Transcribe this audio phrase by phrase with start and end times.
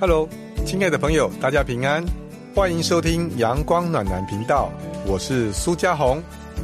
[0.00, 0.26] Hello，
[0.64, 2.02] 亲爱的朋友，大家平安，
[2.54, 4.72] 欢迎收听阳光暖男频道，
[5.06, 6.22] 我是苏家红，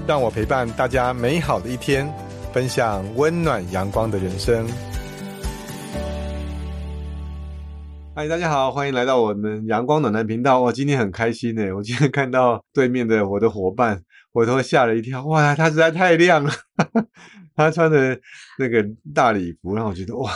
[0.09, 2.11] 让我陪伴大家美好的一天，
[2.55, 4.67] 分享温暖阳光的人生。
[8.15, 10.63] 嗨，大家好，欢迎来到我们阳光暖男频道。
[10.63, 14.01] 我今天很开心呢，我今天看到对面的我的伙伴，
[14.33, 15.23] 我都吓了一跳。
[15.27, 16.51] 哇，他实在太亮了，
[17.55, 18.19] 他穿的
[18.59, 18.83] 那个
[19.15, 20.33] 大礼服让我觉得哇。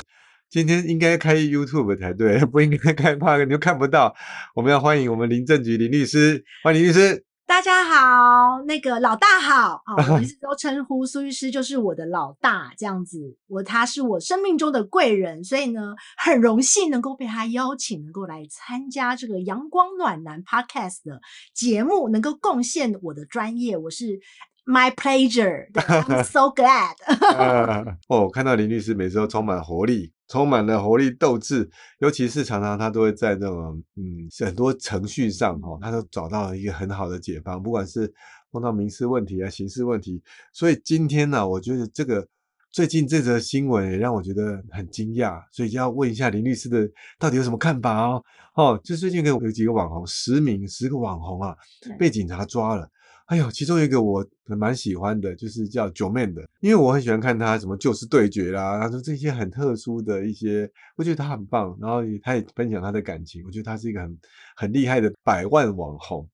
[0.51, 4.13] 今天应该开 YouTube 才对， 不应该开 Park，你又看不到。
[4.57, 7.25] 我们要欢迎我们林政局林律师，欢迎林律师。
[7.47, 21.21] 大家好，那个老大好啊，我 一直都称呼苏律师就是我的老大，这样子，我他是我生命中的贵人，所以呢，很荣幸能够被他邀请，能够来参加这个阳光暖男 Podcast 的
[21.55, 24.19] 节目，能够贡献我的专业，我是。
[24.67, 25.69] My pleasure.
[25.75, 26.95] I'm so glad.
[28.09, 38.13] 哦，看到林律师每次都充满活力，充满了活力斗志，尤其是常常他都会在那种嗯很多程序上哈，他都找到了一个很好的解方，不管是
[38.53, 40.23] 碰到民事问题啊、刑事问题。
[40.53, 42.27] 所以今天呢，我觉得这个
[42.71, 48.23] 最近这则新闻也让我觉得很惊讶，所以就要问一下林律师的到底有什么看法哦？
[48.55, 51.57] 哦，就最近有有几个网红，十名十个网红啊，
[51.99, 52.89] 被警察抓了。
[53.31, 54.27] 哎呦，其中一个我
[54.59, 64.19] 蛮喜欢的，就是叫九妹的，因为我很喜欢看他什么《就是对决》啦，他说这些很特殊的一些，我觉得他很棒，然后他也分享他的感情，我觉得他是一个很
[64.57, 66.29] 很厉害的百万网红。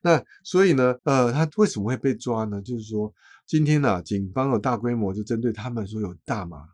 [0.00, 2.62] 那所以呢，呃，他为什么会被抓呢？
[2.62, 3.12] 就是说
[3.46, 6.64] 今天呢，警方有大规模就针对他们说有大麻，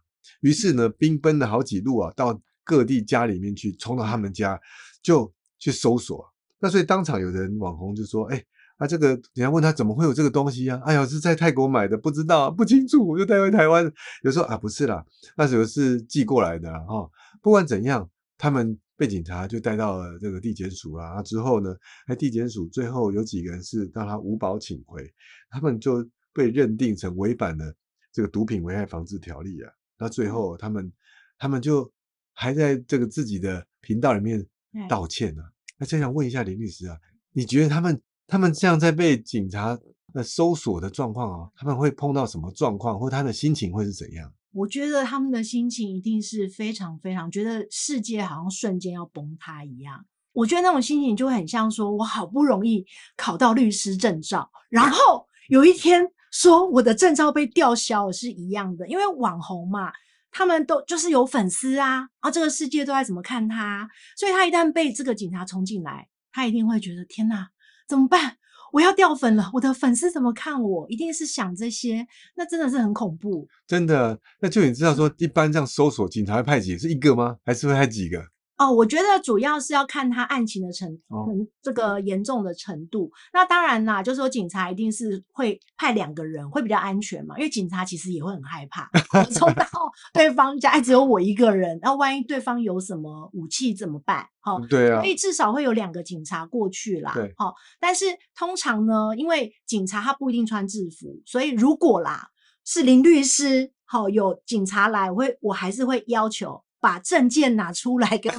[0.41, 4.57] 于是呢，兵奔了好几路啊，到各地家里面去，冲到他们家
[5.03, 6.25] 就去搜索。
[6.61, 8.41] 那所以当场有人网红就说，哎。
[8.77, 10.81] 啊，这个人家问他怎么会有这个东西啊？
[10.85, 13.89] 哎呀，是在泰国买的，不知道，不清楚，我就带回台湾。
[14.25, 15.05] 有时候啊，不是啦，
[15.37, 17.09] 那时候是寄过来的哈。
[17.41, 21.23] 不管怎样，他们被警察就带到了这个地检署啦。
[21.23, 21.73] 之后呢，
[22.07, 25.09] 哎，地检署最后有几个人是让他无保请回，
[25.51, 27.73] 他们就被认定成违反了
[28.13, 29.71] 这个毒品危害防治条例啊。
[29.99, 30.93] 那最后他们
[31.39, 31.89] 他们就
[32.33, 34.45] 还在这个自己的频道里面
[34.89, 35.45] 道歉呢。
[35.79, 36.99] 那这想问一下林律师啊，
[37.31, 38.03] 你觉得他们？
[38.27, 39.79] 他们这样在被警察
[40.13, 44.33] 的搜索的状况哦，他们会碰到什么状况，或他的心情会是怎样？
[44.53, 50.07] 我觉得他们的心情一定是非常非常觉得世界好像瞬间要崩塌一样。
[50.33, 52.85] 我觉得那种心情就很像说，我好不容易
[53.17, 58.87] 考到律师证照，然后有一天说我的证照被吊销是一样的。
[58.89, 59.93] 因为网红嘛，
[60.31, 67.49] 他们都就是有粉丝啊，啊，这个世界都在怎么看他，所以他一旦被这个警察冲进来，他一定会觉得天哪！
[67.87, 68.37] 怎么办？
[68.73, 69.49] 我要掉粉了！
[69.53, 70.85] 我的粉丝怎么看我？
[70.89, 72.05] 一定是想这些，
[72.37, 73.47] 那真的是很恐怖。
[73.69, 76.77] 真的，那就你知道说，一般这样搜索，警察会派几？
[76.77, 77.37] 是一个吗？
[77.45, 78.21] 还是会派几个？
[78.57, 83.11] 哦，我觉得主要是要看他案情的程，嗯，这个严重的程度。
[83.33, 87.37] 那当然啦，就是说警察一定是会派两个人，会比较安全嘛。
[87.37, 88.89] 因为警察其实也会很害怕，
[89.35, 89.67] 冲到
[90.13, 94.25] 对方家，只有我一个人，那万一对方有什么武器怎么办？
[94.41, 97.13] 好，对啊，所以至少会有两个警察过去啦。
[97.13, 102.29] 对，好，但是通常呢，因为警察他不一定穿制服，所以如果啦
[102.65, 106.63] 是林律师，好有警察来，我会我还是会要求。
[106.85, 108.37] 把证件拿出来给我，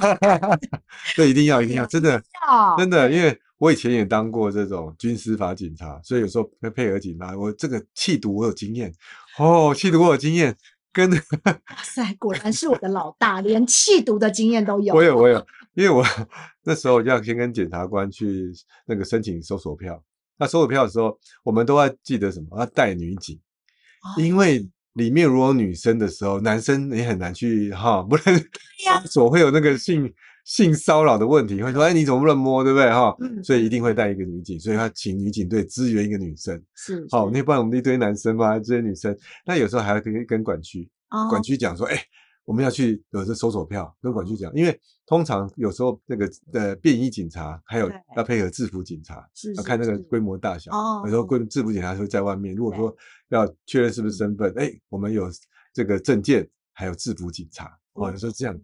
[1.16, 2.22] 这一定要，一定要， 真的，
[2.78, 7.36] 真的，因为我以前也当过这种军司法警察，所以有时候会配合警察。
[7.36, 8.94] 我这个气毒我有经验，
[9.40, 10.56] 哦，气毒我有经验，
[10.92, 14.94] 跟哇塞，果然是我的老大，连气毒的经验都有。
[14.94, 16.04] 我有，我有，因为我
[16.62, 18.52] 那时候要先跟检察官去
[18.86, 20.00] 那个申请搜索票，
[20.38, 22.60] 那搜索票的时候，我们都要记得什么？
[22.60, 23.40] 要带女警，
[24.18, 24.64] 因为。
[24.96, 28.44] 里面如果女生的时候，男生也很难去哈，不能
[29.08, 30.12] 所会有那个性
[30.44, 33.16] 性骚扰的问题，会说哎你怎么不能摸，对不对哈？
[33.42, 36.60] 所以一定会带一个女警，所以他请女警队支援一个女生。
[36.74, 40.88] 是，好，那不然我们一堆男生嘛，这些女生，那有时候还要跟跟管区，
[41.30, 41.96] 管区讲说，哎。
[42.46, 50.70] 我们要去有这搜索票，跟管区讲，因为通常有时候那个呃便衣警察还有要配合制服警察，要看那个规模大小。
[51.04, 52.96] 有时候规制服警察会在外面，如果说
[53.30, 55.28] 要确认是不是身份，哎，我们有
[55.74, 58.56] 这个证件，还有制服警察，哦，有时候这样，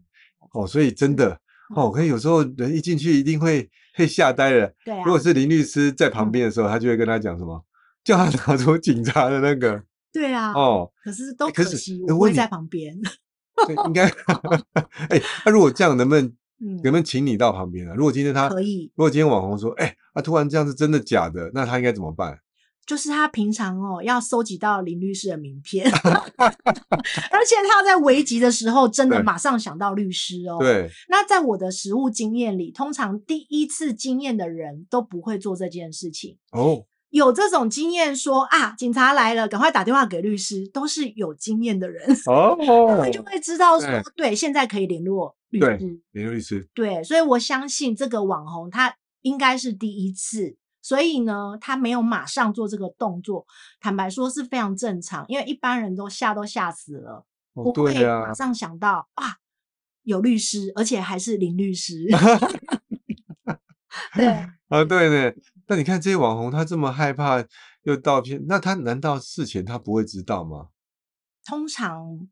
[0.52, 1.36] 哦，所以真的
[1.74, 4.72] 哦，可以有时候人一进去一定会会吓呆了。
[4.84, 7.64] 对，如果是林律师在旁边的时候，他就会跟他讲什么，
[8.04, 9.82] 叫他拿出警察的那个。
[10.12, 10.52] 对啊。
[10.52, 12.96] 哦，可是都可惜我会在旁边。
[13.86, 14.06] 应该，
[15.08, 16.24] 哎，那如果这样，能不能，
[16.82, 17.94] 能不能请你到旁边啊？
[17.94, 22.38] 如果今天他可以，如果今天网红说，哎，他突然这样是真的假的，那他应该怎么办？
[22.84, 25.88] 就是他平常哦要收集到林律师的名片，
[26.42, 36.36] 而且他要在危急的时候真的对马上想到律师哦。，对，那在我的实务经验里，通常第一次经验的人都不会做这件事情。
[36.50, 42.56] 哦，有这种经验说啊，警察来了，赶快打电话给律师，都是有经验的人，哦，
[42.98, 43.86] 他就会知道说
[44.16, 53.46] 对，对，现在可以联络律师，联络律师，对，所以我相信这个网红他应该是第一次，所以呢，他没有马上做这个动作，
[53.78, 59.36] 坦白说是非常正常，因为一般人都吓都吓死了，哦，不会马，上想到啊，
[60.04, 62.06] 有律师，而且还是林律师。
[64.16, 64.26] 对，
[64.68, 65.32] 啊，对呢。
[65.66, 67.44] 那你看这些网红，他这么害怕
[67.82, 70.68] 又盗骗，那他难道事前他不会知道吗？
[71.44, 72.28] 通常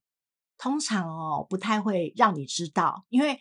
[0.58, 3.40] 通常哦不太会让你知道，因为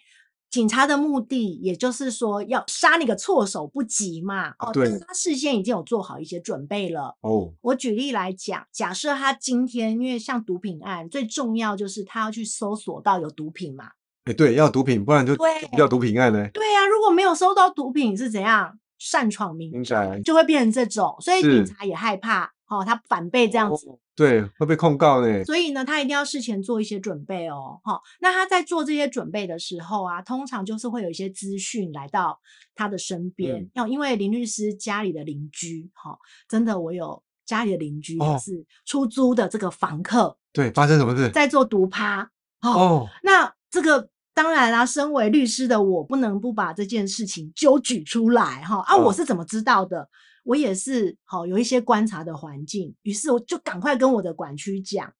[0.49, 4.51] 警察的目的也就是说要杀你个措手不及嘛。
[4.59, 7.17] 哦，对但是他事先已经有做好一些准备了。
[7.21, 13.91] 哦，我举例来讲，假设他今天因为像毒品案，最重要就是他要去搜索到有毒品嘛。
[14.29, 16.47] 哎，对，要毒品，不然就对就不叫毒品案呢。
[16.53, 23.89] 对呀、如果没有收到毒品是怎样擅闯民宅，就会变成这种，所以警察也害怕哦，他反被这样子。
[23.89, 25.43] 哦对，会被控告呢。
[25.45, 32.37] 所以呢，他一定要事前做一些准备哦，哈、那他在做这些准备的时候啊，通常就是会有一些资讯来到
[32.75, 33.69] 他的身边嗯。
[33.75, 36.17] 要、因为林律师家里的邻居，哈、
[36.49, 41.29] 真的我有家里的邻居是出租的这个房客对，发生什么事？
[41.29, 42.29] 在做毒趴，
[42.61, 44.09] 哦，哦，那这个。
[44.41, 48.95] 当然啦、身为律师的我，不能不把这件事情揪举出来哈啊！
[48.95, 50.07] 哦我是怎么知道的？
[50.45, 55.11] 我也是好有一些观察的环境，于是我就赶快跟我的管区讲。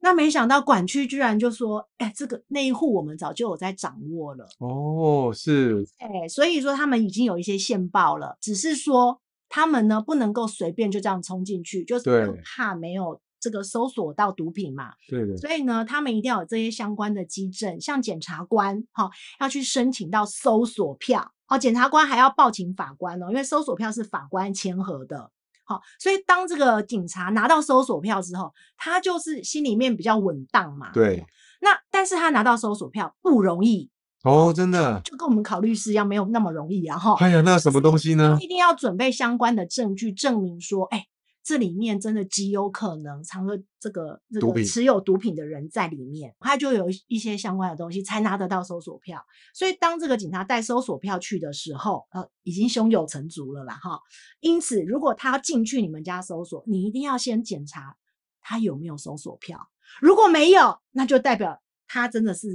[0.00, 25.30] 那没想到管区居然就说：“哎、这个那一户我们早就有在掌握了，哦，是，哎、所以说他们已经有一些线报了，只是说他们呢不能够随便就这样冲进去，就是怕没有这个搜索到毒品嘛，对的，所以呢，他们一定要有这些相关的机证，像检察官哈、要去申请到搜索票哦，检察官还要报请法官哦，因为搜索票是法官签合的。
[25.66, 30.90] 好、所以当这个警察拿到搜索票之后，他就是心里面比较稳当嘛。
[30.92, 31.24] 对，
[31.60, 33.90] 那但是他拿到搜索票不容易，
[34.24, 35.00] 哦，真的。
[35.02, 37.14] 就跟我们考律师一样，没有那么容易啊哈。
[37.18, 38.36] 哎呀，那什么东西呢？
[38.42, 41.06] 一定要准备相关的证据，证明说，哎、
[41.44, 49.22] 这里面真的极有可能藏着这个这个持有毒品的人在里面，他就有一些相关的东西才拿得到搜索票。
[49.52, 54.00] 所以当这个警察带搜索票去的时候，呃，已经胸有成竹了啦哈。
[54.40, 57.94] 因此，如果他要进去你们家搜索，你一定要先检查
[58.40, 59.68] 他有没有搜索票。
[60.00, 62.48] 如果没有，那就代表他真的是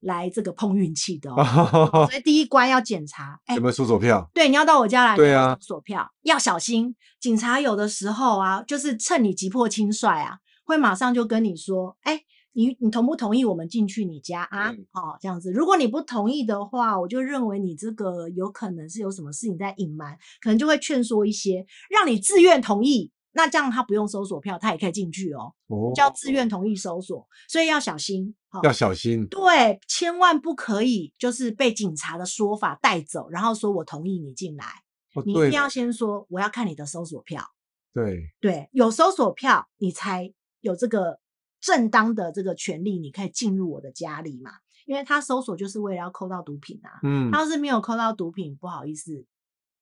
[0.00, 2.06] 来这个碰运气的哦。
[2.10, 4.28] 所以第一关要检查，哎、有没有出手票？
[4.34, 6.94] 对，你要到我家来，对啊搜索票要小心。
[7.20, 12.20] 警察有的时候啊，就是趁你急迫轻率啊，会马上就跟你说，哎、
[12.52, 14.70] 你你同不同意我们进去你家啊？
[14.70, 23.10] 嗯哦，这样子，如果你不同意的话，我就认为你这个有可能是有什么事情在隐瞒，可能就会劝说一些，让你自愿同意。
[23.32, 28.34] 那这样他不用搜索票，他也可以进去哦，哦，叫自愿同意搜索，所以要小心。
[28.50, 29.26] 哦、要小心。
[29.28, 34.64] 对，千万不可以就是被警察的说法带走，然后说我同意你进来，
[35.14, 37.44] 哦，你一定要先说我要看你的搜索票。
[37.92, 41.20] 对，对，有搜索票，你才有这个
[41.60, 44.50] 正当的这个权利，你可以进入我的家里嘛。
[44.86, 49.24] 因为他搜索就是为了要扣到毒品啊，嗯他，要是没有扣到毒品，不好意思，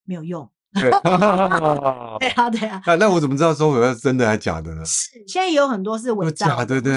[0.05, 0.51] 没有用。
[0.75, 0.91] 对。
[2.19, 2.83] 对啊，对啊。
[2.87, 4.85] 那那我怎么知道搜索票是真的还是假的呢？
[4.85, 6.93] 是，现在也有很多是伪造假的对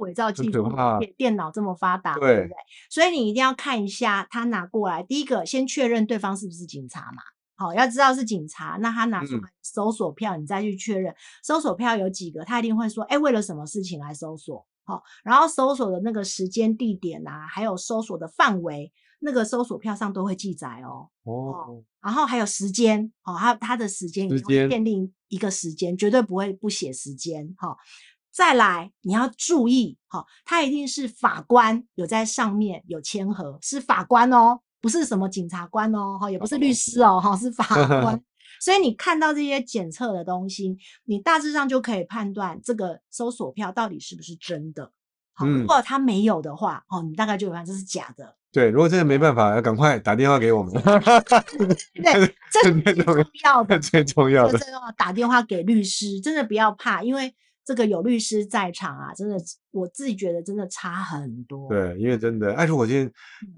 [0.00, 2.56] 伪造技术电电脑这么发达，对不对？
[2.90, 7.22] 所以你一定要看一下他拿过来，第一个先确认对方是不是警察嘛。
[7.54, 11.14] 好，要知道是警察，那他拿出嗯来搜索票，你再去确认。
[11.44, 14.66] 搜索票有几个，他一定会说，哎，为了什么事情来搜索？
[14.84, 18.90] 好，然后搜索的那个时间、地点啊，还有搜索的范围，
[19.22, 21.08] 那个搜索票上都会记载哦。
[21.24, 27.76] 哦，然后还有时间，哦，它它的时间一时定会限定一个时间，绝对不会不写时间，哈、
[28.32, 37.64] 再来，你要注意，哈、它一定是法官有在上面有签合，是法官哦，不是什么检察官哦，哈、也不是律师哦，哈、是法
[38.02, 38.20] 官。
[38.60, 44.92] 所以你看到这些检测的东西，你大致上就可以判断这个搜索票到底是不是真的。
[45.34, 48.36] 好，如嗯果他没有的话，哦，你大概就有判这是假的。
[48.52, 50.74] 对，如果真的没办法，要赶快打电话给我们，
[51.94, 53.78] 对， 这是最最重重要的。
[53.80, 54.52] 最重要的。
[54.52, 59.36] 这真的打电话给律师，真的不要怕，因为这个有律师在场啊，真的
[59.70, 63.10] 我自己觉得真的差很多。，对，因为真的，哎，如我今天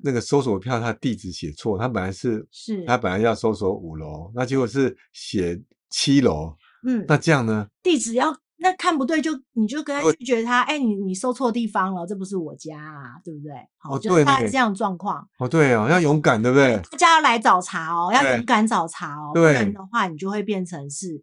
[0.04, 5.60] 那个搜索票他地址写错，他本来是是他本来要搜索五楼，那结果是写
[5.90, 6.54] 七楼，
[6.86, 7.66] 嗯，那这样呢？
[7.82, 13.52] 地址要那看不对就你就跟他拒绝他，哎，你你收错地方了，这不是我家啊，对不对？
[13.76, 15.28] 好，哦就是对呢大概这样状况。
[15.38, 16.76] 哦，对哦，要勇敢，对不对？
[16.90, 21.20] 大家要来找茬哦，要勇敢找茬哦，不然的话，你就会变成是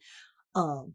[0.54, 0.88] 呃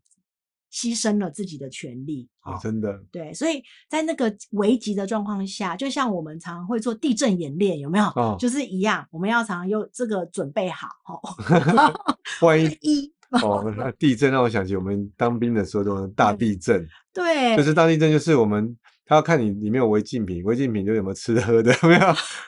[0.71, 2.29] 牺牲了自己的权利。
[2.63, 8.05] 真的，对，所以在那个危急的状况下，就像我们常常会做地震演练，有没有？
[8.15, 10.87] 哦就是一样，我们要常常用这个准备好。
[11.09, 11.19] 哦，
[12.43, 13.13] 万一一
[13.45, 22.01] 哦，那地震让我想起我们当兵的时候都有大地震，对，就是大地震，就是我们他要看你里面有违禁品，违禁品就有没有吃的喝的， 有没有？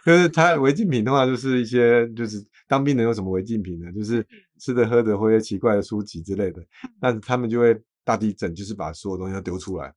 [0.05, 3.93] 就是他 违禁品的话，就是一些就是当兵能有什么违禁品呢？
[3.93, 4.27] 就是
[4.59, 6.63] 吃的喝的或者奇怪的书籍之类的，
[7.01, 9.93] 那他们就会大地震，就是把所有东西都丢出来。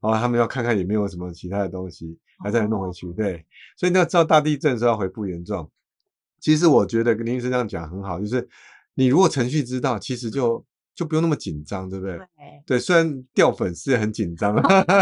[0.00, 3.10] 然后他们要看看有没有什么其他的东西，还再弄回去。
[3.14, 3.42] 对，
[3.74, 5.66] 所以你要知道大地震的时候要回复原状。
[6.40, 8.46] 其实我觉得林医生这样讲很好，就是
[8.94, 12.16] 你如果程序知道，其实就就不用那么紧张，对不对？
[12.16, 12.26] 对，
[12.66, 14.54] 对，虽然掉粉是很紧张，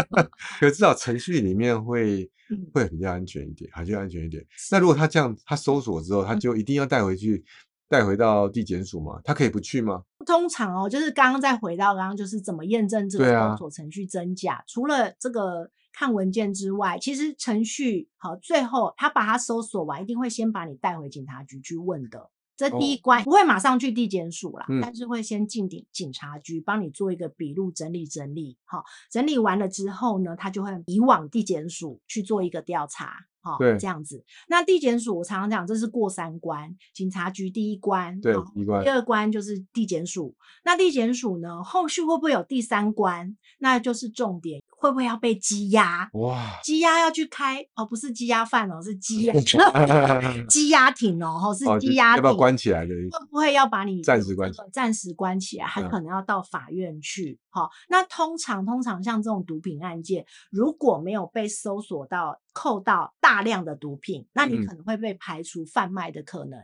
[0.59, 4.45] 可至少程序里面会 嗯会比较安全一点，还就安全一点。
[4.71, 7.43] 那如果他这样，他搜索之后，他嗯就一定要带回去，
[7.87, 9.21] 带回到地检署吗？
[9.23, 10.03] 他可以不去吗？
[10.25, 14.63] 通常哦，就是刚刚再回到刚刚，就是怎么验证这个搜索程序真假。
[14.67, 22.29] 除了这个看文件之外，其实程序好，最后他把它搜索完，一定会先把你带回警察局去问的。
[22.55, 28.57] 这第一哦关、不会马上去地检署啦，嗯但是会先进警警察局帮你做一个笔录整理整理。
[28.65, 33.13] 好，整理完了之后呢，他就会移往地检署去做一个调查。
[33.41, 34.23] 好，对这样子。
[34.47, 40.33] 那地检署我常常讲，这是过三关，警察局第一关，对好第一关第二关就是地检署。
[40.63, 43.35] 那地检署呢，后续会不会有第三关？
[43.59, 46.09] 那就是重点，会不会要被羁押？
[46.11, 52.17] 哇，羁押要去开哦，不是羁押犯哦，是羁押羁押庭哦，吼是羁押庭。
[52.17, 52.93] 要不要关起来的？
[52.93, 57.39] 会不会要把你暂时关暂时关起来，还嗯可能要到法院去。
[57.49, 66.59] 好、那通常通常像这种毒品案件，如果没有被搜索到、扣到大量的毒品，那你嗯可能会被排除贩卖的可能。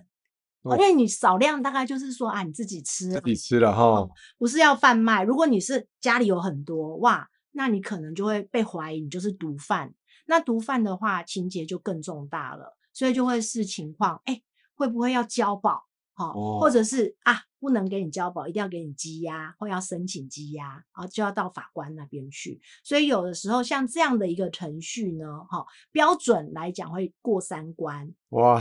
[0.62, 4.06] 哦因为你少量大概就是说啊，你自己吃啊，自己吃了哈，
[4.38, 5.24] 不是要贩卖。
[5.24, 7.26] 如果你是家里有很多哇，
[7.60, 9.94] 那你可能就会被怀疑你就是毒贩。
[10.28, 14.42] 那毒贩的话，情节就更重大了，所以就会视情况，哎，
[14.76, 15.84] 会不会要交保？
[16.14, 22.62] 好、哦或者是啊，不能给你交保，一定要给你羁押，或要申请羁押，然后就要到法官那边去。
[22.82, 28.10] 所以有的时候像这样的一个程序呢，哈、标准来讲会过三关。
[28.30, 28.56] 哇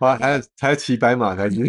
[0.00, 1.64] 哇，还要还要骑白马才行，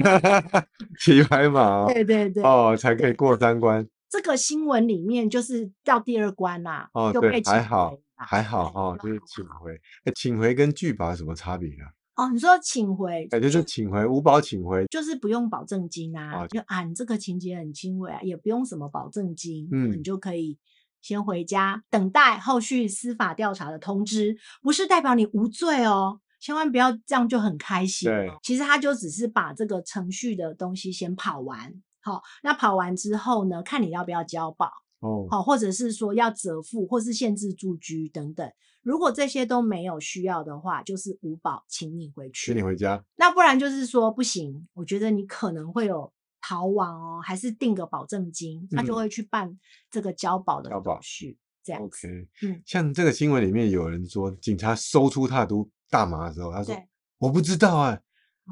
[0.99, 11.87] 骑白马哦对对对，哦，才可以过三关这个新闻里面就是到第二关啦、哦，对，就被请还好还好哦，就是请回，哎，请回跟拒保有什么差别啊？
[12.17, 20.59] 哦，你说请回，哎，就是请回无保请回，就是不用保证金啊，哦就啊，你这个情节很轻微啊，也不用什么保证金，嗯你就可以
[21.01, 26.19] 先回家等待后续司法调查的通知，不是代表你无罪哦。
[26.39, 28.39] 千万不要这样就很开心、对哦。
[28.41, 38.51] 其实他就只是把这个程序的东西先跑完，好、那跑完之后呢，看你要不要交保，哦，好、或者是说要折付或是限制住居等等。
[38.81, 42.47] 如果这些都没有需要的话，就是五保，请你回去。
[42.47, 49.55] 请你回家，那不然就是说不行，我觉得你可能会有逃亡哦，还是定个保证金，他就嗯会去办
[49.91, 52.07] 这个交保的交保手续，这样子。
[52.07, 56.75] OK，嗯像这个新闻里面有人说，警察搜出他的毒大麻的时候，他说，
[57.19, 58.01] 我不知道哎、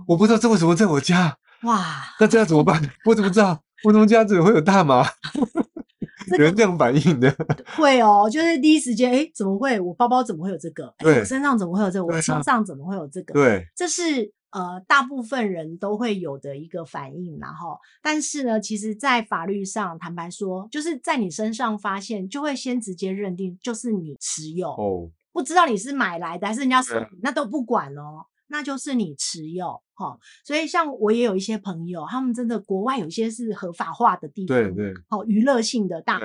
[0.06, 2.82] 我不知道这为什么在我家，哇，那这样怎么办？
[3.06, 3.62] 我怎么知道？
[3.84, 5.04] 我怎么家怎么会有大麻？
[6.30, 7.34] 这有人这样反应的，
[7.76, 9.80] 会哦，就是第一时间，哎，怎么会？
[9.80, 10.94] 我包包怎么会有这个？
[11.04, 12.06] 我身上怎么会有这个？
[12.06, 13.34] 我对啊车上怎么会有这个？
[13.34, 34.72] 对，这是呃大部分人都会有的一个反应，然后，但是呢，其实，在法律上，坦白说，就是在你身上发现，就会先直接认定就是你持有，哦，不知道你是买来的还是人家送那都不管哦，那就是你持有哈、所以像我也有一些朋友，他们真的国外有一些是合法化的地方，对。
[34.74, 36.20] 对好、娱乐性的大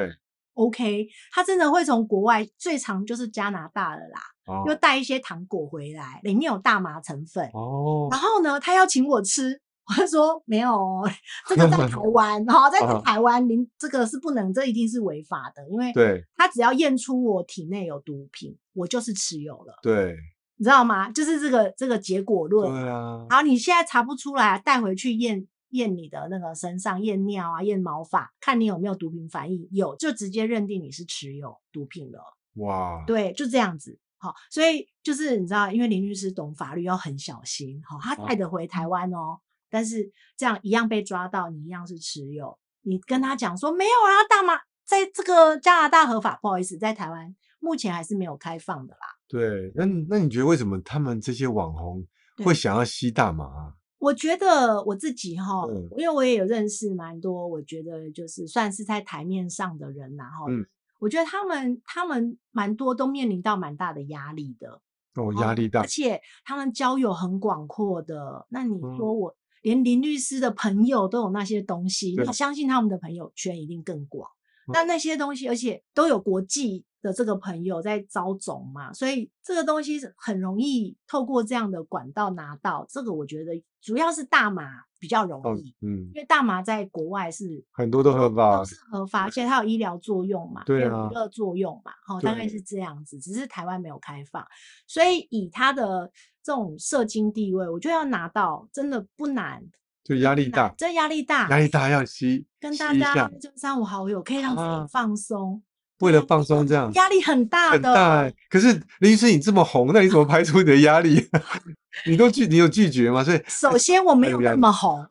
[0.54, 4.20] ，OK，他真的会从国外最常就是加拿大了啦，
[4.66, 4.78] 又哦。
[4.80, 7.44] 带一些糖果回来，里面有大麻成分。
[7.52, 8.08] 哦。
[8.10, 11.10] 然后呢，他要请我吃，我就说没有哦，
[11.48, 16.24] 这个在台 湾哈，在啊台湾您这个是不能，这一定是违法的，因为对。
[16.36, 20.16] 他只要验出我体内有毒品，我就是持有了，对
[20.56, 21.10] 你知道吗？
[21.10, 22.70] 就是这个这个结果论。
[22.72, 32.20] 对啊，好，你现在查不出来，带回去验验你的那个身上验尿啊，验毛发，看你有没有毒品反应，有就直接认定你是持有毒品了。
[32.54, 33.98] 哇，对，就这样子。
[34.16, 37.82] 好，所以就是你知道，因为林律师懂法律，要很小心。
[37.84, 42.56] 好，他哦带得回台湾哦，但是这样一样被抓到，你一样是持有。
[42.82, 49.06] 你跟他讲说没有啊，大麻在这个加拿大合法，不好意思，在台湾目前还是没有开放的啦。
[49.26, 52.06] 对，那那你觉得为什么他们这些网红
[52.36, 53.74] 对会想要吸大麻啊？
[53.98, 60.64] 我觉得我自己哈嗯，因为我也有认识蛮多，我觉得就是算是在台面上的人然后嗯
[61.00, 64.80] 我觉得他们他们蛮多都面临到蛮大的压力的，
[65.14, 68.46] 哦，压力大而，且他们交友很广阔的。
[68.50, 74.30] 那你嗯说我连林律师的朋友都有那些东西，对那相信他们的朋友圈一定更广。
[74.68, 82.86] 嗯那那些东西，而且都有国际的这个朋友在招总嘛，所以这个东西是很容易透过这样的管道拿到。
[82.88, 84.64] 这个我觉得主要是大麻
[84.98, 94.42] 比较容哦易，嗯，因为大麻在国外是很多都合法都，是合法，而且它有医疗作用嘛，对娱乐作用嘛，哈、大概是这样子，只是台湾没有开放，
[94.86, 96.10] 所以以它的
[96.42, 99.62] 这种社经地位，我觉得要拿到真的不难，
[100.02, 105.62] 就压力大，这压力大，压力大要吸，跟大家就三五好友可以让自啊己放松，
[106.00, 108.34] 为了放松这样压力很大很的，大欸。
[108.50, 111.28] 可是林医生你这么红，那你怎么排除你的压力？
[112.06, 113.22] 你都拒，你有拒绝吗？
[113.22, 115.06] 所以首先我没有那么红，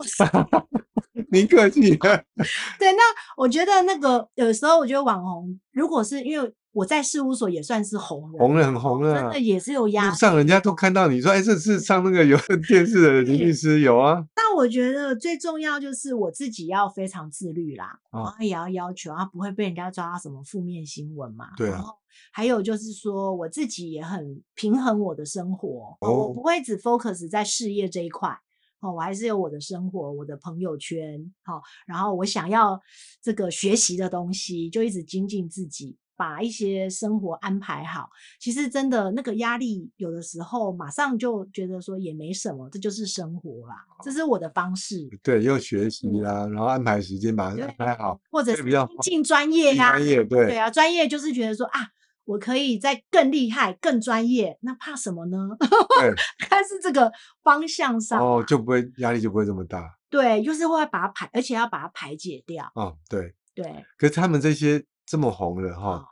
[1.32, 1.82] 您客气。
[1.98, 3.02] 对，那
[3.38, 10.16] 我觉得那个有时候我觉得网红，如果是因为我在事务所也算是红人，红了很红了真的，也是有压力。
[10.16, 12.38] 上人家都看到你说，哎，这是上那个有
[12.68, 21.50] 电视的林律师有啊，但我觉得最重要就是我自己要非常自律啦，啊然后也要要求啊，不会被人家抓到什么负面新闻嘛。
[21.56, 21.94] 对啊然后
[22.32, 28.38] 还有就是说，我自己也很平衡我的生活，我不会只 focus 在事业这一块。
[28.80, 32.78] 哦，我还是有我的生活，我的朋友圈，好、然后我想要
[33.22, 38.10] 这个学习的东西，就一直精进自己，把一些生活安排好。
[38.40, 51.90] 其实真的那个压力，有的时候马上就觉得说也没什么，这就是生活啦，这是我的方式，对，又学习啦，然后安排时间把它安排好，或者是这比较精进专业呀、专业对对啊，专业就是觉得说啊，
[52.24, 55.50] 我可以再更厉害、更专业，那怕什么呢？
[56.00, 56.14] 对，
[56.50, 57.12] 但是这个
[57.44, 62.72] 方向上，哦，就不会压力就不会这么大对，就是会把它排，而且要把它排解掉。
[62.76, 63.36] 哦，对。
[63.56, 66.06] 对，可是他们这些这么红的哈哦，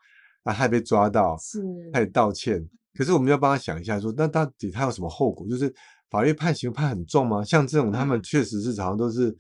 [0.43, 1.62] 啊，还被抓到，是，
[1.93, 2.67] 他也道歉。
[2.93, 5.47] 可是我们要帮他想一下说那到底他有什么后果？
[5.47, 5.73] 就是
[6.10, 7.43] 法律判刑判很重吗？
[7.43, 9.36] 像这种他们嗯确实是常常都是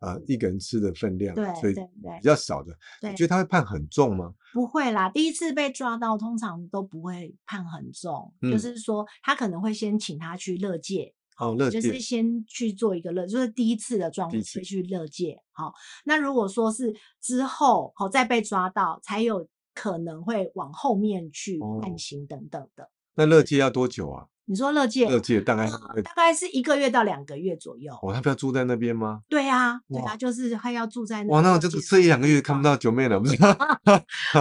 [0.00, 2.76] 呃一个人吃的分量，对所以比较少的。
[3.00, 4.34] 对你觉得他会判很重吗？
[4.52, 15.38] 不会啦，第一次被抓到，通常都不会判很重，就嗯是说他可能会先请他去乐界，哦，乐就是先去做一个乐，就是第一次的状况会去乐界。
[15.52, 15.72] 好、
[16.04, 22.88] 那如果说是之后好、再被抓到，才有可能会往后面去哦判刑等等的。
[23.14, 24.24] 那乐界要多久啊？
[24.48, 27.92] 你说乐界，乐界大概呃大概是一个月到两个月左右。
[28.00, 29.20] 哦，他不要住在那边吗？
[29.28, 33.56] 对啊，对啊，就是他要住在那哇，那我乐界这这一两个月看不到九妹了，不是吗？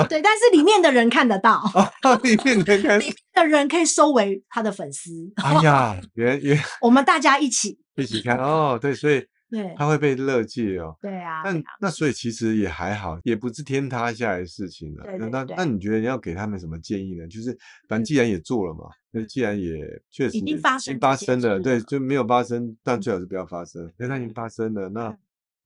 [0.08, 1.60] 对，但是里面的人看得到，
[2.04, 5.10] 哦，里面人看里，面的人可以收为他的粉丝。
[5.38, 9.26] 哎呀， 原原我们大家一起，一起看哦，对，所以
[9.64, 10.98] 对他会被乐界哦。
[11.02, 15.04] 对啊，那对啊那所以其实也还好，也不是天塌下来的事情了。
[15.04, 17.28] 对对对那那那你觉得你要给他们什么建议呢？
[17.28, 23.84] 就是反正既然也做了嘛，那既然也确实已经发生经发生了，对，就没有发生，但嗯最好是不要发生。
[23.84, 25.18] 因为它已经发生了，那嗯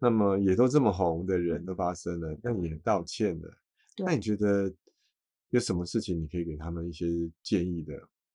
[0.02, 3.58] 那么也都这么红的人都发生了，那你也道歉了，
[3.98, 4.72] 那你觉得
[5.50, 7.06] 有什么事情你可以给他们一些
[7.44, 7.94] 建议的？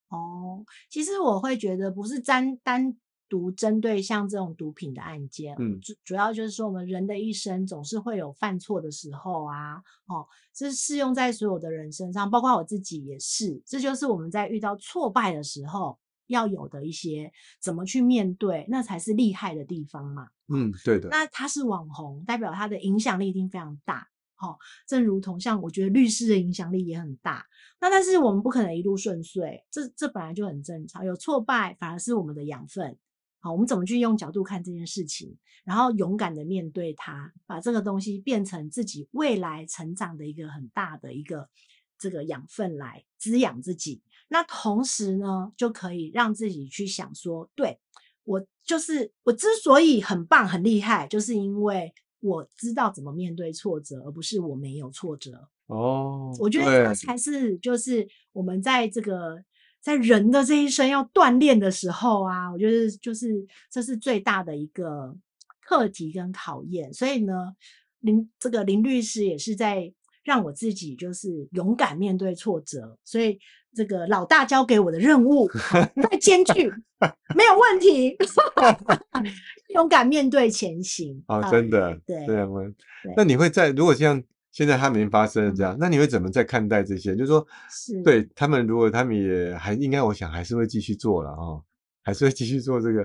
[0.08, 2.94] 哦，其实我会觉得不是单单
[3.28, 20.28] 独针对像这种毒品的案件，嗯主主要就是说我们人的一生总是会有犯错的时候啊，哦，这是适用在所有的人身上，包括我自己也是，这就是我们在遇到挫败的时候要有的一些怎么去面对，那才是厉害的地方嘛。
[20.48, 24.08] 嗯，对的，那他是网红，代表他的影响力一定非常大。
[24.36, 27.46] 哦、正如同像我觉得律师的影响力也很大。
[27.80, 31.02] 那但是我们不可能一路顺遂，这这本来就很正常。
[31.06, 32.98] 有挫败反而是我们的养分。
[33.44, 41.50] 好，我们怎么去用角度看这件事情，然后勇敢的面对它，把这个东西变成自己未来成长的一个很大的一个
[41.98, 44.00] 这个养分来滋养自己。
[44.28, 47.78] 那同时呢，就可以让自己去想说，对
[48.24, 55.50] 我就是我之所以很棒很厉害，就是因为我知道怎么面对挫折，而不是我没有挫折。
[55.66, 59.44] 哦，我觉得对这才是就是我们在这个
[59.84, 65.14] 在人的这一生要锻炼的时候啊，我觉得就是这是最大的一个
[65.60, 66.90] 课题跟考验。
[66.94, 67.54] 所以呢，
[68.00, 69.92] 林这个林律师也是在
[70.24, 72.98] 让我自己就是勇敢面对挫折。
[73.04, 73.38] 所以
[73.74, 75.46] 这个老大交给我的任务
[76.10, 76.72] 再艰巨，
[77.36, 78.16] 没有问题，
[79.74, 81.22] 勇敢面对前行。
[81.28, 82.36] 哦，真的，对对？
[83.16, 84.22] 那你会在如果像
[84.54, 87.16] 现在他们已经发生了这样，那你会怎么再看待这些？
[87.16, 91.60] 就是说，是对他们，如果他们也还应该，我想还是会继续做了哦，
[92.04, 93.04] 还是会继续做这个。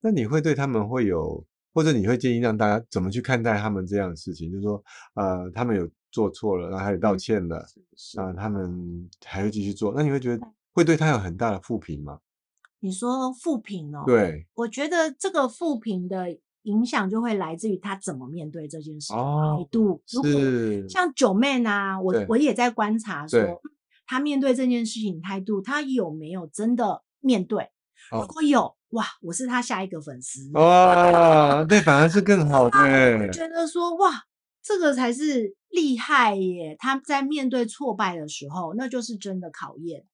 [0.00, 4.50] 那你会对他们会有，或者你会建议让大家怎么去看待他们这样的事情？
[4.50, 4.82] 就是说，
[5.14, 7.64] 呃，他们有做错了，然后还有道嗯歉了，
[7.96, 12.18] 是啊、他们还会继续做，那你会觉得会对他有很大的负评吗？
[12.80, 20.02] 你说负评哦，对，我觉得这个负评的影响就会来自于他怎么面对这件事的哦态度。
[20.12, 23.40] 如果是，像九妹啊，我我也在观察说
[24.06, 27.70] 他面对这件事情态度，他有没有真的面对？
[28.10, 30.50] 哦如果有，哇，我是他下一个粉丝。
[30.52, 34.24] 哇，对反而是更好 的觉得说，哇，
[34.62, 36.76] 这个才是厉害耶！
[36.78, 40.04] 他在面对挫败的时候，那就是真的考验。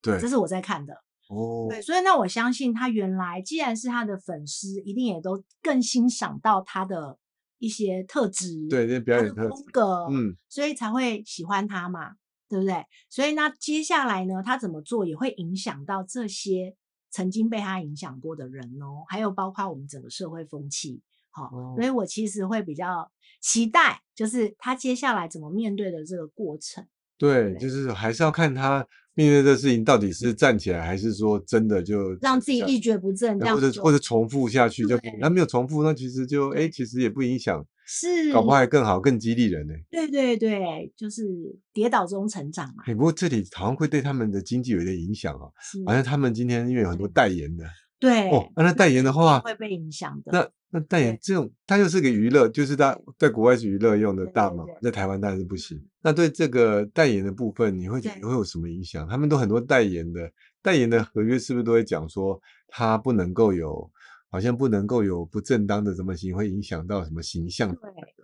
[0.00, 1.02] 对这，是我在看的。
[1.30, 7.16] 哦，对，所以那我相信他原来既然是他的粉丝，一定也都更欣赏到他的
[7.58, 12.16] 一些特质，对，那表演风格，嗯，所以才会喜欢他嘛，
[12.48, 12.84] 对不对？
[13.08, 16.74] 所以那接下来呢，他怎么做也会影响到这些
[17.10, 21.00] 曾经被他影响过的人哦，还有包括我们整个社会风气。
[21.32, 23.08] 好、哦所以我其实会比较
[23.40, 26.84] 期待，就是他接下来怎么面对的这个过程。
[27.16, 28.84] 对，对就是还是要看他
[29.24, 39.74] 面对这事情到底是站起来，还是说真的就让自己一蹶不振，这样就或者或者重复下去就那没有重复，那其实就哎，其实也不影响，是搞不好还更好，更激励人呢。
[39.90, 41.24] 对对对，就是
[41.72, 42.84] 跌倒中成长嘛。
[42.86, 47.64] 哎，不过这里好像会对他们的经济有一点影响啊，是好像他们今天因为有很多代言的
[48.00, 50.32] 对哦，那那代言的话，会被影响的。
[50.32, 55.78] 那那代言这种，它又是个娱乐，就是他在国外是娱乐用的对对对，大嘛在台湾当然是不行。
[56.00, 59.06] 那对这个代言的部分，你会觉对得会有什么影响？
[59.06, 60.32] 他们都很多代言的，
[60.62, 63.90] 代言的合约是不是都会讲说，他不能够有，
[64.30, 67.76] 好像不能够有不正当的什么行为，会影响到什么形象？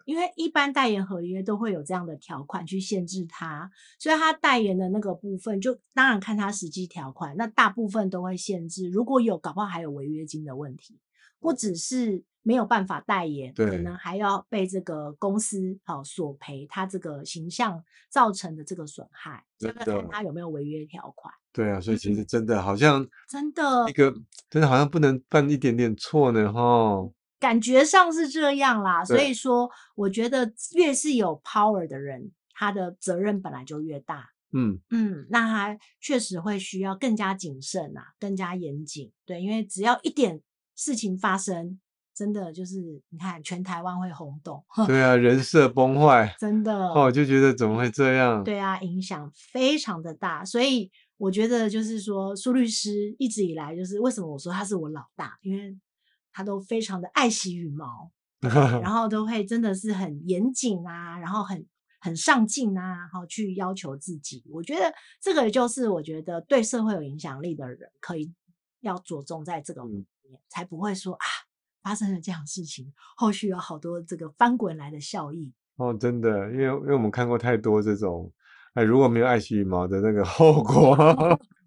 [0.06, 8.88] 对，因为一般代言合约都会有这样的条款去限制他，所以他代言的那个部分，就当然看他实际条款，那大部分都会限制。
[8.88, 11.00] 如果有，搞不好还有违约金的问题，
[11.40, 21.34] 不只是没有办法代言，可能还要被这个公司好、索赔他这个形象造成的这个损害，这个看他有没有违约条款。
[21.52, 24.14] 对啊，所以其实嗯真的好像真的一个
[24.48, 27.08] 真的好像不能犯一点点错呢，哈。
[27.46, 34.30] 感觉上是这样啦，所以说我觉得越是有 power 的人，他的责任本来就越大。
[34.52, 39.12] 嗯，嗯，那他确实会需要更加谨慎啊，更加严谨。
[39.24, 40.42] 对，因为只要一点
[40.74, 41.78] 事情发生，
[42.12, 42.80] 真的就是
[43.10, 46.88] 你看，全台湾会轰动，对啊，人设崩坏， 真的。
[46.88, 48.42] 哦，就觉得怎么会这样？
[48.42, 55.76] 对啊，影响非常的大，所以我觉得就是说，苏律师一直以来就是为什么我说他是我老大，因为
[56.36, 61.66] 他都非常的爱惜羽毛，然 后都会真的是很严谨啊，然后很
[61.98, 64.44] 很上进啊，然后去要求自己。
[64.50, 68.30] 我觉得这个就是我觉得对社会有影响力的人可以
[68.80, 70.06] 要着重在这个嗯方面，
[70.50, 71.26] 才不会说啊
[71.82, 75.50] 发生了这样的事情，后续有好多这个翻滚来的效益。
[75.76, 78.30] 哦，真的，因为因为我们看过太多这种，
[78.76, 80.94] 哎，如果没有爱惜羽毛的那个 后果，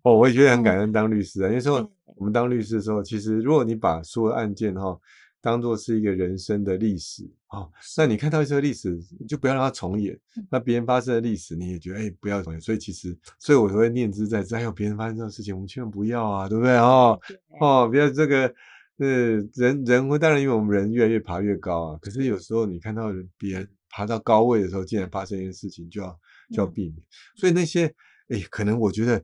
[0.03, 1.47] 哦，我也觉得很感恩当律师啊。
[1.49, 4.95] 因为说我们当律师的时候，其实如果你把所有案件哈、
[5.41, 7.67] 当做是一个人生的历史哦，
[7.97, 10.13] 那你看到一些历史，你就不要让它重演。
[10.37, 12.61] 嗯那别人发生的历史，你也觉得哎，不要重演。
[12.61, 17.19] 所以其实，所以我会念之在兹，哎呦别人发生这种事情，我们千万不要啊，对不对哦？
[17.27, 18.53] 对哦，不要这个，
[18.97, 19.07] 呃，
[19.55, 26.19] 人人会当然因为我们人越来越爬越高啊，可是有时候你看到别人爬到高位的时候，竟然发生一件事情，就要
[26.52, 26.73] 就要嗯。
[26.73, 26.95] 避免。
[27.36, 27.86] 所以那些，
[28.30, 29.23] 哎，可能我觉得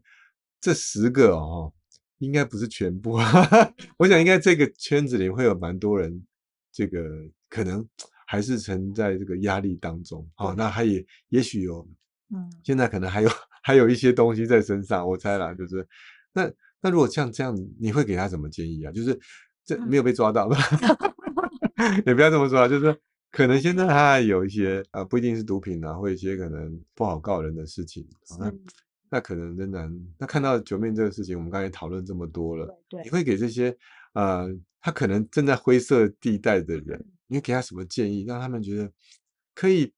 [0.60, 1.72] 这十个哦，
[2.20, 3.18] 应该不是全部，
[3.98, 6.26] 我想应该这个圈子里会有蛮多人，
[6.72, 7.00] 这个
[7.50, 7.88] 可能
[8.26, 10.28] 还是存在这个压力当中。
[10.38, 11.88] 哦，那他也也许有
[12.34, 13.30] 嗯，现在可能还有
[13.62, 15.88] 还有一些东西在身上，我猜啦，就是。
[16.34, 16.52] 那
[16.82, 18.92] 那如果像这样，你会给他什么建议啊？
[18.92, 19.18] 就是
[19.64, 19.88] 这嗯。
[19.88, 20.50] 没有被抓到，
[22.06, 22.98] 也不要这么说啊，就是说
[23.36, 28.54] 可能现在他还有一些呃，不一定是毒品啊，或一些可能不好告人的事情，哦那
[29.10, 33.76] 那可能仍然那看到九面这个事情，我们刚才讨论这么多了，对对，你会给这些
[34.14, 34.48] 呃，
[34.82, 38.90] 他可能正在灰色地带的人，你会给他什么建议，让他们觉得
[39.54, 39.94] 可以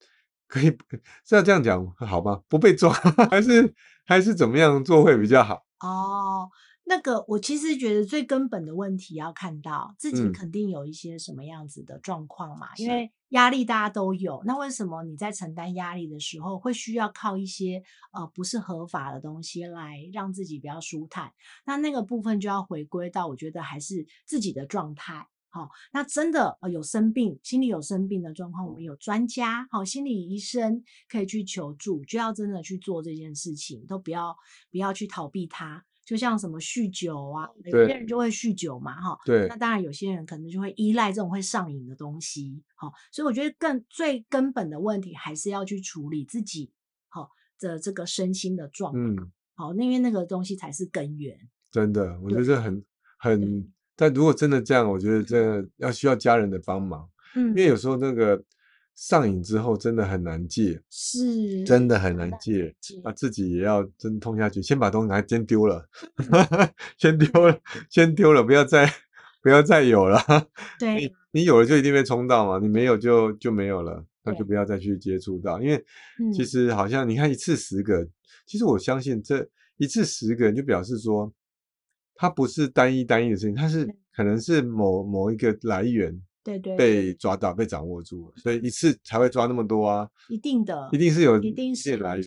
[0.48, 0.76] 可以
[1.24, 2.42] 是要这样讲好吗？
[2.50, 2.92] 不被抓，
[3.30, 3.74] 还是
[4.06, 5.64] 还是怎么样做会比较好？
[5.82, 6.50] 哦，
[6.90, 14.42] 那个，我其实觉得最根本的问题要看到自己嗯肯定有一些什么样子的状况嘛，因是为压力大家都有。
[14.46, 21.34] 那为什么你在承担压力的时候，会需要靠一些呃不是合法的东西来让自己比较舒坦？
[21.66, 25.28] 那那个部分就要回归到，我觉得还是自己的状态。
[25.50, 34.38] 好、那真的呃有生病，心理有生病的状况，我们有专家，好、心理医生可以去求助，就要真的去做这件事情，都不要
[34.72, 35.84] 不要去逃避它。
[36.08, 39.20] 就像什么酗酒啊，有对些人就会酗酒嘛，哈。
[39.26, 46.72] 对那当然，有些人可能就会依赖这种会上瘾的东西，好，所以我觉得更最根本的问题还是要去处理自己
[47.10, 51.38] 好的这个身心的状况，嗯，好，因为那个东西才是根源。
[51.70, 52.82] 真的，我觉对得很
[53.20, 58.42] 很，但如果真的这样，我觉得真的要需要家人的帮忙，嗯因为有时候那个
[58.98, 65.88] 上瘾之后真的很难戒，是真的很难难戒戒啊，自己也要真痛下去，先把东西拿先丢了，
[66.98, 68.92] 先丢了， 先丢了，不要再
[69.44, 70.20] 不要再有了。
[70.80, 75.78] 对你你有了就一定被冲到嘛，你没有就就没有了，那就不要再去接触到，因为
[76.34, 76.46] 其嗯。
[76.46, 78.04] 实好像你看一次十个，
[78.48, 81.32] 其实我相信这一次十个，就表示说
[82.16, 92.18] 它不是单一单一的事情，它是可能是某某一个来源对对，被抓到、被掌握住了，所以一次才会抓那么多啊，一定的，一定是有一定是些来。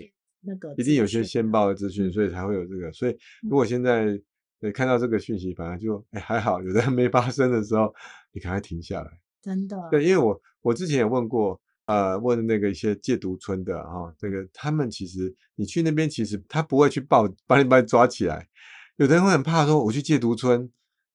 [0.43, 2.93] 那个一定有些先报的资讯，所以才会有这个。
[2.93, 4.19] 所以如果现在
[4.59, 7.95] 对看到这个讯息，反而就哎还好，有的没发生的时候，
[8.33, 9.11] 你赶快停下来。
[9.43, 18.49] 真的对，因为我我之前也问过，呃，问那个一些戒毒村的哈、那个他们其实你去那边，其实他不会去报把你把你抓起来。
[18.97, 20.63] 有的人会很怕说，我去戒毒村，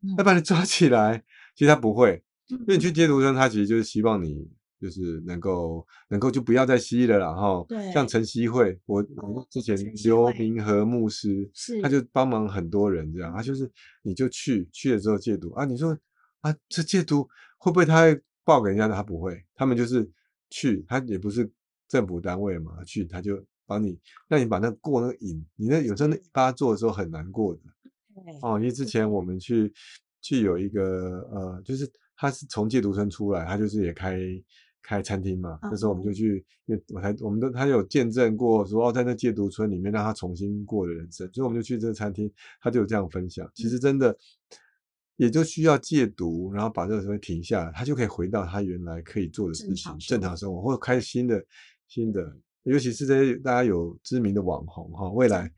[0.02, 1.24] 嗯要把你抓起来。
[1.56, 2.80] 其实他不会，嗯因为你。
[2.82, 4.48] 去戒毒村，他其实就是希望你
[4.80, 7.92] 就是能够能够就不要再吸了啦，然后对。
[7.92, 13.70] 像晨曦会，我我之前刘会明和牧师，是他就帮忙很多人这样，他就是
[14.04, 15.52] 你就去去了之后戒毒。
[15.54, 15.98] 啊，你说
[16.42, 17.28] 啊这戒毒
[17.58, 18.88] 会不会他会报给人家？
[18.88, 18.94] 的？
[18.94, 20.08] 他不会，他们就是
[20.50, 21.50] 去，他也不是
[21.88, 27.62] 政府单位嘛，去他就帮你让你把那过那个瘾，你那有时候那八做的时候很难过的。
[28.42, 29.10] 哦，因为之前。
[29.10, 29.74] 我们去
[30.22, 34.20] 去有一个呃，就是他是从戒毒村出来，他就是也开
[34.82, 35.60] 开餐厅嘛。
[35.64, 43.50] 那时候我们就嗯去，因为我才我们都他有见证过说哦，在那戒毒村里面让他重新过的人生，所以我们就去这个餐厅，他就有这样分享。
[43.54, 44.16] 其实真的
[45.18, 51.44] 也就需要戒毒，然后把这个东西停下来，他就可以回到他原来可以做的事情正常，生活，或者开新的
[51.88, 55.52] 新的，尤其是这些大家有知名的网红哈，未来。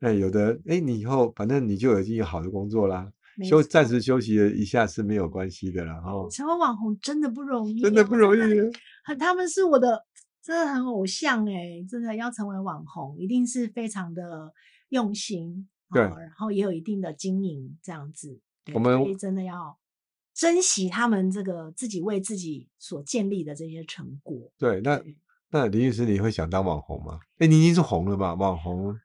[0.00, 3.10] 哎，有的哎，你以后反正你就已经有好的工作啦，没
[3.44, 8.40] 休暂时休息了一下是没有关系的啦，然后成为网红真的不容易，真的不容易
[9.04, 10.04] 很，他们是我的，
[10.42, 14.52] 真的很偶像哎、真的要成为网红，一定是非常的
[14.88, 18.40] 用心，对哦然后也有一定的经营这样子。
[18.74, 19.78] 我们真的要
[20.34, 24.52] 珍惜他们这个自己为自己所建立的这些成果。
[24.58, 25.02] 对，那
[25.50, 27.18] 那林律师你会想当网红吗？
[27.38, 28.34] 哎，你已经是红了吧？
[28.34, 28.98] 网红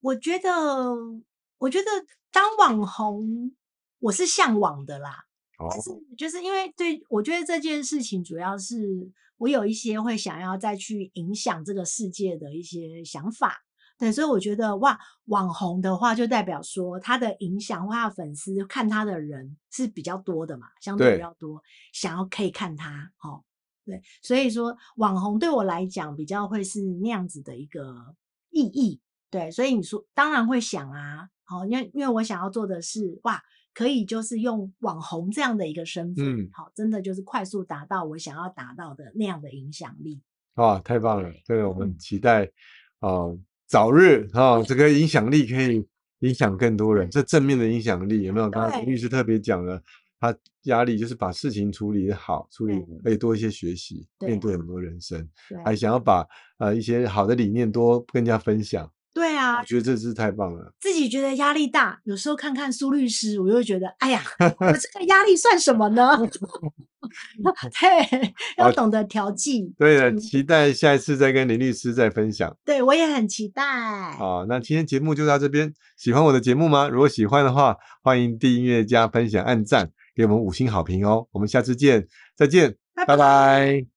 [0.00, 0.50] 我觉得，
[1.58, 1.86] 我觉得
[2.32, 3.52] 当网红，
[4.04, 5.24] 我是向往的啦。
[5.58, 13.62] 哦，但是就是因为对我觉得这件事情，主要是我有一些会想要再去影响这个世界的一些想法。
[13.96, 21.62] 对，所以我觉得哇，网红的话就代表说他的影响或他的粉丝看他的人是比较多的嘛，相对对比较多，
[21.92, 23.44] 想要可以看他，哦，
[23.86, 28.16] 对，所以说网红对我来讲比较会是那样子的一个
[28.50, 33.40] 意义，对，所以你说当然会想啊，好，因为因为我想要做的是哇，
[33.74, 40.22] 可以就是用网红这样的一个身份，嗯好，真的就是快速达到我想要达到的那样的影响力。
[40.54, 41.30] 啊，太棒了！
[41.44, 42.48] 这个我们嗯期待
[43.00, 45.84] 哦，早日啊，这个影响力可以
[46.20, 48.48] 影响更多人，这正面的影响力有没有？
[48.48, 49.82] 刚刚林律师特别讲了，
[50.20, 50.32] 他
[50.62, 56.24] 压力就是把事情处理好，处理对可以多一些学习，面对很多人生，对还想要把
[56.58, 60.74] 呃一些好的理念多跟人家分享，对啊我，觉得这是太棒了。
[60.80, 66.18] 自己觉得压力大，有时候看看苏律师，我就会觉得，哎呀，我这个压力算什么呢？
[67.80, 69.72] 对，要懂得调剂。
[69.78, 72.56] 对了，嗯期待下一次再跟林律师再分享。
[72.64, 73.62] 对我也很期待。
[74.12, 75.72] 好，那今天节目就到这边。
[75.96, 76.88] 喜欢我的节目吗？
[76.88, 81.28] 如果喜欢的话，欢迎订阅、加分享、按赞，给我们五星好评哦。
[81.32, 83.93] 我们下次见，再见，拜拜拜